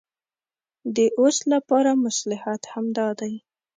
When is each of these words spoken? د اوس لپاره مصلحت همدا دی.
د 0.95 0.97
اوس 1.19 1.37
لپاره 1.53 1.91
مصلحت 2.05 2.61
همدا 2.73 3.07
دی. 3.19 3.33